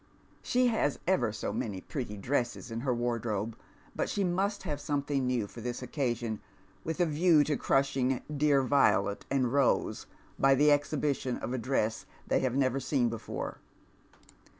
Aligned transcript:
She 0.41 0.65
has 0.69 0.97
ever 1.05 1.31
so 1.31 1.53
many 1.53 1.79
pretty 1.79 2.17
dresses 2.17 2.71
in 2.71 2.79
her 2.79 2.91
wardrobe, 2.91 3.55
but 3.95 4.09
she 4.09 4.23
must 4.23 4.63
have 4.63 4.81
something 4.81 5.27
new 5.27 5.45
for 5.45 5.61
this 5.61 5.83
occasion, 5.83 6.39
with 6.83 6.99
a 6.99 7.05
view 7.05 7.43
to 7.43 7.55
crushing 7.55 8.23
dear 8.35 8.63
Violet 8.63 9.25
and 9.29 9.53
Rose 9.53 10.07
by 10.39 10.55
the 10.55 10.71
exhibition 10.71 11.37
of 11.37 11.53
adress 11.53 12.07
they 12.25 12.39
have 12.39 12.55
never 12.55 12.79
seen 12.79 13.09
before. 13.09 13.59